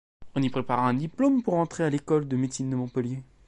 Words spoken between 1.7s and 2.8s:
à l'école de médecine de